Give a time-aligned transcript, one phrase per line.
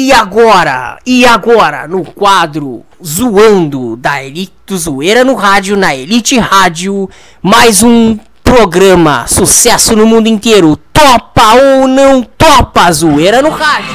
[0.00, 0.98] E agora?
[1.04, 1.86] E agora?
[1.86, 7.06] No quadro Zoando da Elite do Zoeira no Rádio, na Elite Rádio,
[7.42, 10.74] mais um programa sucesso no mundo inteiro.
[10.90, 13.94] Topa ou não topa Zoeira no Rádio?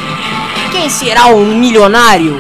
[0.71, 2.40] Quem será o milionário?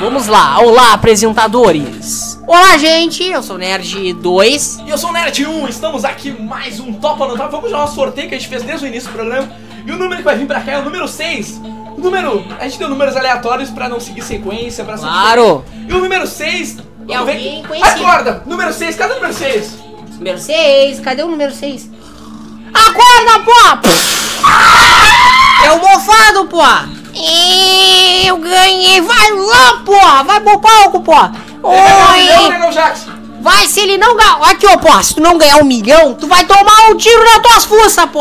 [0.00, 2.36] Vamos lá, olá apresentadores.
[2.48, 4.82] Olá, gente, eu sou o Nerd 2.
[4.84, 7.50] E eu sou o Nerd 1, estamos aqui mais um Topa ou não Topa.
[7.50, 9.48] Vamos jogar um sorteio que a gente fez desde o início do programa.
[9.86, 11.60] E o número que vai vir pra cá é o número 6.
[11.98, 12.44] Número.
[12.58, 15.64] A gente deu números aleatórios pra não seguir sequência, pra seguir- Claro.
[15.88, 16.76] E o número 6.
[17.08, 18.04] É alguém conhecido.
[18.04, 18.42] Acorda!
[18.46, 19.78] Número 6, cadê o número 6?
[20.18, 21.88] Número 6, cadê o número 6?
[22.74, 23.88] Acorda, pô!
[25.64, 26.62] É o mofado, pô!
[28.26, 30.24] Eu ganhei, vai lá, pô!
[30.24, 31.12] Vai pro palco, pô!
[31.62, 32.72] Oi!
[32.72, 33.10] Jackson!
[33.40, 34.38] Vai se ele não ganhar.
[34.50, 35.02] Aqui, ó, pô!
[35.02, 38.20] Se tu não ganhar um milhão, tu vai tomar um tiro nas tuas fuças, pô!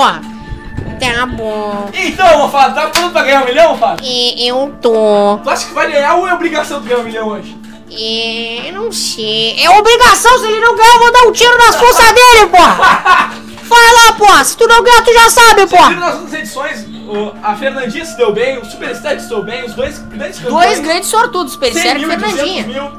[1.00, 1.90] Tá bom.
[1.94, 4.04] Então, Mofado, tá pronto pra ganhar um milhão, Mofado?
[4.04, 5.40] Eu tô.
[5.44, 7.56] Tu acha que vai ganhar ou é obrigação de ganhar um milhão hoje?
[7.92, 9.56] É, eu não sei.
[9.64, 12.58] É obrigação, se ele não ganhar, eu vou dar um tiro nas fuças dele, pô!
[13.68, 14.44] Vai lá, pô!
[14.46, 15.76] Se tu não ganhar, tu já sabe, pô!
[15.78, 19.44] Vocês viram nas outras edições, o- a Fernandinha se deu bem, o Superstar se deu
[19.44, 20.66] bem, os dois grandes campeões.
[20.66, 22.92] Dois grandes sortudos, 100 Pericério e mil 200 Fernandinha.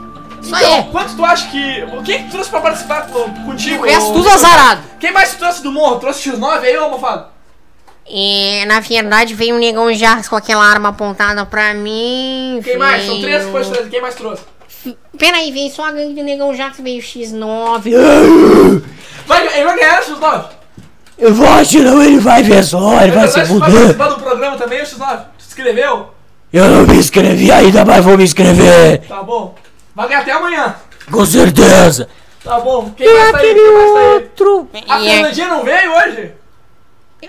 [0.42, 0.84] Isso então, aí.
[0.92, 1.82] quanto tu acha que.
[1.96, 3.82] O que que tu trouxe pra participar co- contigo?
[3.82, 4.82] O resto tudo azarado.
[5.00, 5.96] Quem mais tu trouxe do morro?
[5.98, 7.26] Trouxe X9 aí, ô mofado?
[8.10, 12.60] É, na verdade veio um negão Jax com aquela arma apontada pra mim.
[12.64, 13.04] Quem mais?
[13.04, 13.90] São veio- três que foi trazer.
[13.90, 14.42] Quem mais trouxe?
[15.18, 17.92] Peraí, veio só a gangue do negão Jax, veio X9.
[19.26, 20.44] Vai, ele vai ganhar o X9.
[21.18, 23.70] Eu vou, senão ele vai ver só, ele vai se Vai fuder.
[23.72, 25.16] participar do programa também, o X9.
[25.36, 26.10] Tu se inscreveu?
[26.52, 29.00] Eu não me inscrevi ainda, mas vou me inscrever.
[29.06, 29.54] Tá bom.
[29.94, 30.76] Vai ganhar até amanhã.
[31.10, 32.08] Com certeza.
[32.44, 32.90] Tá bom.
[32.96, 33.54] Quem mais tá aí?
[33.54, 34.14] Quem mais tá aí?
[34.14, 34.68] outro.
[34.88, 35.10] A É.
[35.10, 36.32] Fernandinha não veio hoje?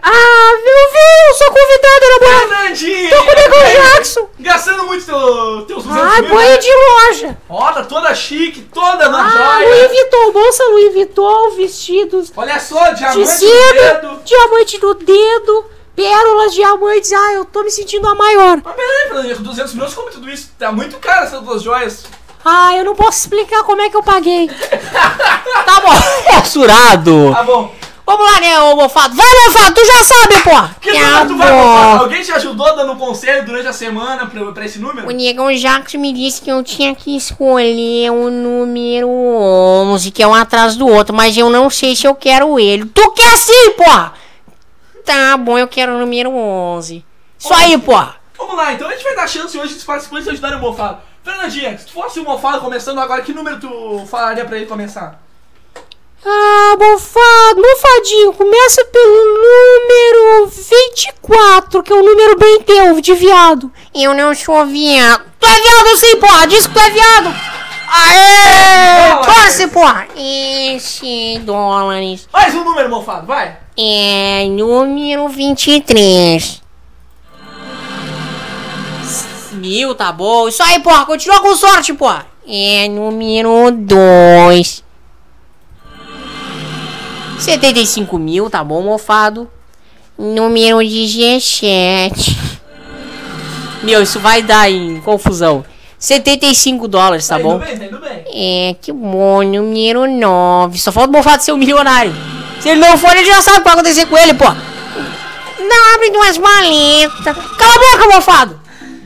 [0.02, 1.36] Ah, viu, viu?
[1.38, 2.50] Sou convidado, namorado.
[2.50, 3.10] Fernandinha!
[3.10, 4.30] Tô com o negão Jackson.
[4.40, 6.30] Gastando muito teu, teus 200 Ah, mil.
[6.30, 6.58] banho né?
[6.58, 7.38] de loja.
[7.50, 9.68] Ó, tá toda chique, toda na Ah, joia.
[9.68, 12.32] Louis Vuitton, bolsa Louis Vuitton, vestidos.
[12.38, 14.22] Olha só, diamante no Tecido, dedo.
[14.24, 17.12] diamante no dedo, pérolas, diamantes.
[17.12, 18.62] Ah, eu tô me sentindo a maior.
[18.64, 20.52] Mas peraí, Fernandinha, com 200 milhões, como tudo isso?
[20.60, 22.04] Tá muito caro essas duas joias.
[22.46, 24.48] Ah, eu não posso explicar como é que eu paguei.
[25.66, 25.94] tá bom,
[26.38, 27.34] é surado.
[27.34, 27.79] Tá bom.
[28.10, 29.16] Vamos lá, né, ô mofado.
[29.16, 30.80] Vai, mofado, tu já sabe, pô.
[30.82, 31.98] Que tá número tu vai, Mofado?
[31.98, 32.04] bom.
[32.06, 35.08] Alguém te ajudou dando um conselho durante a semana pra, pra esse número?
[35.08, 40.28] O negão Jacques me disse que eu tinha que escolher o número 11, que é
[40.28, 42.84] um atrás do outro, mas eu não sei se eu quero ele.
[42.86, 44.14] Tu quer sim, porra!
[45.06, 47.06] Tá bom, eu quero o número 11.
[47.38, 48.16] Isso aí, porra.
[48.36, 50.98] Vamos lá, então a gente vai dar chance hoje dos participantes ajudarem o Mofado.
[51.24, 55.29] Fernandinha, se tu fosse o Mofado começando agora, que número tu falaria pra ele começar?
[56.26, 63.72] Ah, mofado, mofadinho, começa pelo número 24, que é um número bem teu, de viado.
[63.96, 65.24] Eu não sou viado.
[65.40, 67.34] Tu é viado sim, porra, diz que tu é viado.
[67.92, 69.10] Aê!
[69.10, 69.26] Dólares.
[69.26, 70.08] Torce, porra.
[70.16, 72.28] Esse dólares.
[72.34, 73.58] Mais um número, Mofado, vai!
[73.78, 76.62] É número 23.
[79.54, 80.50] Mil, tá bom.
[80.50, 81.06] Isso aí, porra.
[81.06, 82.28] Continua com sorte, porra.
[82.46, 84.84] É número 2.
[87.40, 89.50] 75 mil, tá bom, mofado.
[90.18, 92.38] Número 17.
[93.82, 95.64] Meu, isso vai dar em confusão.
[95.98, 97.56] 75 dólares, tá tá bom?
[97.56, 98.24] indo bem, tá indo bem.
[98.28, 100.78] É, que bom, número 9.
[100.78, 102.14] Só falta o Mofado ser um milionário.
[102.60, 104.46] Se ele não for, ele já sabe o que vai acontecer com ele, pô.
[104.46, 107.36] Não abre duas maletas.
[107.58, 108.60] Cala a boca, Mofado.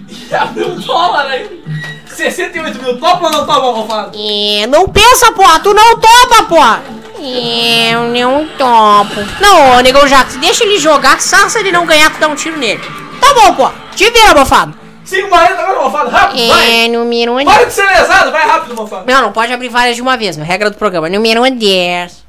[0.09, 1.63] E abriu um dólar aí.
[2.07, 4.17] 68 mil, topa ou não topa, Mofado?
[4.17, 5.59] É, não pensa, porra.
[5.59, 6.83] Tu não topa, porra.
[7.25, 9.16] É, eu não topo.
[9.39, 12.35] Não, ô, Negão Jax, deixa ele jogar, que se ele não ganhar, tu dá um
[12.35, 12.81] tiro nele.
[13.22, 13.72] Tá bom, pô.
[13.95, 14.78] Te vira, Mofado.
[15.06, 16.85] 5 maletas agora, Mofado, rápido, vai!
[16.85, 17.35] É, número...
[17.45, 19.06] Para de ser lesado, vai rápido, Mofado.
[19.09, 20.45] Não, não pode abrir várias de uma vez, meu.
[20.45, 21.09] Regra do programa.
[21.09, 22.23] Número 10.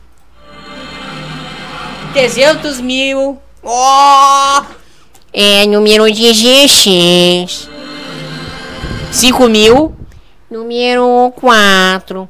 [2.12, 3.38] 300 mil.
[3.62, 4.62] Ó!
[5.32, 7.68] É, número 16.
[9.10, 9.96] 5 mil.
[10.48, 12.28] Número 4.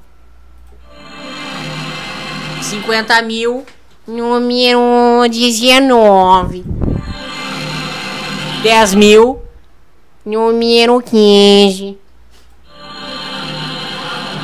[2.65, 3.65] 50 mil.
[4.07, 4.81] Número
[5.31, 6.65] 19.
[8.63, 9.43] 10 mil.
[10.25, 11.99] Número 15.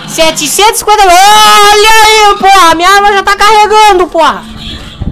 [0.09, 2.75] 750 Olha aí, porra!
[2.75, 4.45] Minha arma já tá carregando, porra!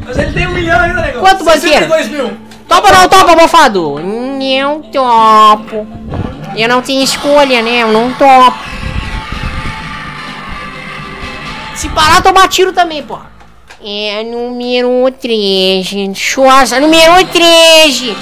[0.05, 1.21] Mas ele tem um milhão ainda, negão.
[1.21, 1.87] Quanto, banqueiro?
[1.87, 2.37] 62 mil.
[2.69, 3.99] Topa ou não topa, mofado?
[4.01, 5.87] Não topo.
[6.57, 7.83] Eu não tenho escolha, né?
[7.85, 8.78] Eu não topo.
[11.79, 13.31] Se parar, tomar tiro também, porra.
[13.83, 14.89] É número
[15.21, 16.13] 13.
[16.15, 18.17] Choça, número 13.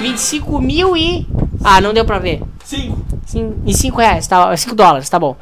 [0.00, 1.26] 25 mil e
[1.62, 2.42] Ah, não deu pra ver.
[2.64, 2.98] 5.
[3.26, 5.36] Cin- E 5 reais, tá, 5 dólares, tá bom.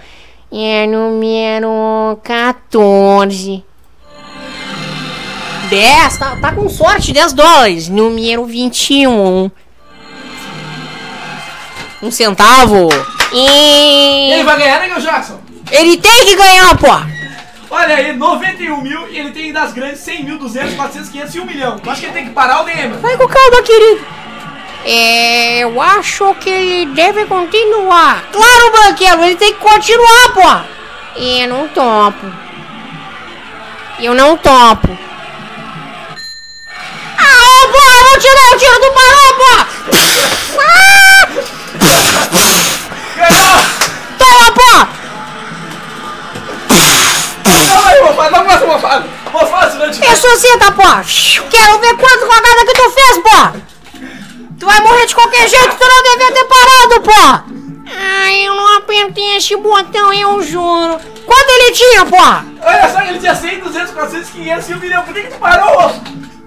[0.52, 3.64] É número 14.
[5.70, 7.88] 10, tá, tá com sorte, 10 dólares.
[7.88, 9.50] Número 21.
[12.02, 12.88] Um centavo.
[13.32, 14.44] Ele E...
[14.44, 15.39] vai ganhar, né, Jackson?
[15.70, 16.88] Ele tem que ganhar, pô.
[17.72, 21.40] Olha aí, 91 mil e ele tem das grandes 100 mil, 200, 400, 500 e
[21.40, 21.78] 1 milhão.
[21.78, 22.96] Tu acha que ele tem que parar o DM?
[22.98, 24.04] Vai com calma, querido.
[24.84, 28.24] É, eu acho que ele deve continuar.
[28.32, 31.20] Claro, banqueiro, ele tem que continuar, pô.
[31.20, 32.26] Eu não topo.
[34.00, 34.98] Eu não topo.
[37.18, 39.54] Ah, pô, eu vou tirar o tiro do balão, pô.
[40.60, 41.28] Ah,
[43.16, 43.59] Ganhou!
[48.44, 49.08] Vamos lá, mofado.
[49.32, 50.82] Mofado, senão eu te Ressuscita, pô.
[51.50, 53.60] Quero ver quantas rodadas que tu fez, pô.
[54.58, 57.50] Tu vai morrer de qualquer jeito, tu não devia ter parado, pô.
[58.22, 60.98] Ai, eu não apertei esse botão, eu juro.
[61.26, 62.16] Quanto ele tinha, pô?
[62.62, 65.02] Olha só, ele tinha 100, 200, 400, 500 e 1 milhão.
[65.02, 65.92] Por que, que tu parou?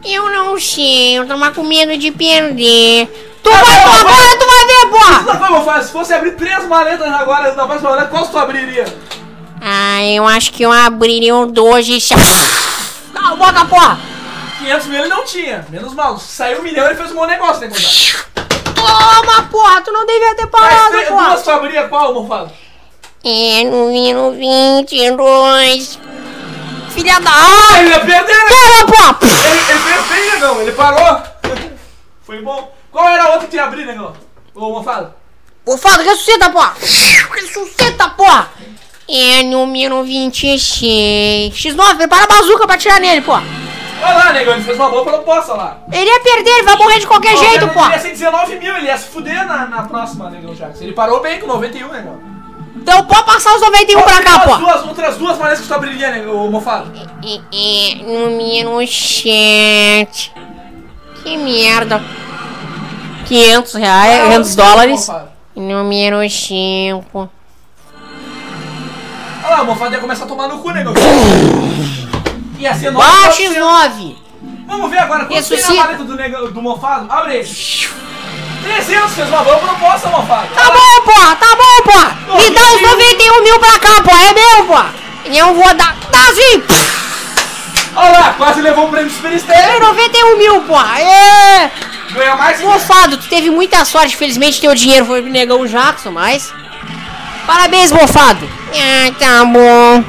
[0.06, 3.07] Eu não sei, eu tava com medo de perder.
[3.42, 4.00] Tu Ah, vai, não, vai.
[4.01, 5.31] agora tu vai ver, pô.
[5.34, 5.86] Não foi, mofado.
[5.86, 8.86] Se fosse abrir três maletas agora na próxima maleta, qual tu abriria?
[9.65, 11.98] Ah, eu acho que eu abriria um doje.
[13.13, 13.77] Não, bota, pô.
[14.60, 15.65] 500 mil ele não tinha.
[15.69, 16.18] Menos mal.
[16.19, 18.33] Saiu um milhão ele fez um bom negócio, né, Gonzaga?
[18.75, 21.15] Toma, porra, tu não devia ter Mas parado, três- pô.
[21.15, 22.51] duas tu abria qual, mofado?
[23.24, 26.00] É, número 22.
[26.89, 27.31] Filha da...
[27.31, 28.50] Ah, ele ia perder, né?
[28.50, 29.25] Toma, pô.
[29.25, 30.62] Ele, ele fez bem, negão.
[30.62, 31.21] Ele parou.
[32.25, 32.74] Foi bom.
[32.92, 34.13] Qual era a outra que tu ia abrir, negão?
[34.54, 35.13] Ô, mofado.
[35.65, 36.60] Ô, Fado, ressuscita, pô.
[37.33, 38.25] Ressuscita, pô.
[39.08, 41.54] É, número 26.
[41.54, 43.34] X9, prepara a bazuca pra atirar nele, pô.
[43.34, 44.54] Olha lá, negão.
[44.54, 45.78] Ele fez uma boa proposta lá.
[45.92, 47.84] Ele ia perder, ele vai morrer de qualquer jeito, pô.
[47.86, 48.78] Ele ia ser 19 mil.
[48.78, 50.84] Ele ia se fuder na, na próxima, negão, Jackson.
[50.84, 52.20] Ele parou bem com 91, negão.
[52.76, 54.58] Então pode passar os 91 pra cá, pô.
[54.58, 56.92] duas, outras duas maneiras que tu abriria, negão, ô, mofado.
[57.24, 60.34] É, é, número 7.
[61.24, 62.04] Que merda.
[63.26, 65.10] 500 reais, 500 dólares.
[65.56, 67.30] Número 5.
[69.54, 70.94] Lá, o mofado ia começar a tomar no cu, negão.
[72.58, 74.16] Ia ser 9 Baixa X9.
[74.66, 77.06] Vamos ver agora, quanto tem na maleta do, negão, do mofado?
[77.12, 77.50] Abre ele.
[78.64, 80.48] 300, fez uma boa proposta, mofado.
[80.56, 82.36] Tá bom, pô, tá bom, pô.
[82.36, 84.10] Me dá os 91 mil pra cá, pô.
[84.10, 84.84] É meu, pô.
[85.26, 85.96] Eu vou dar.
[86.10, 86.64] Dá sim.
[87.96, 89.80] Olha lá, quase levou um prêmio super estéreo.
[89.82, 90.80] 91 mil, pô.
[90.80, 91.70] É.
[92.12, 94.18] Ganha mais Mofado, tu teve muita sorte.
[94.18, 96.52] Felizmente teu dinheiro foi pro negão Jackson, mas.
[97.46, 98.62] Parabéns, mofado.
[98.75, 100.04] Ah, tá bom.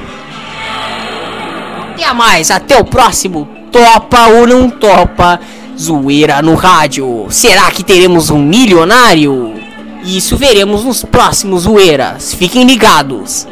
[1.92, 3.48] Até mais, até o próximo.
[3.70, 5.40] Topa ou não topa?
[5.78, 7.26] Zoeira no rádio.
[7.30, 9.54] Será que teremos um milionário?
[10.04, 12.34] Isso veremos nos próximos zoeiras.
[12.34, 13.46] Fiquem ligados.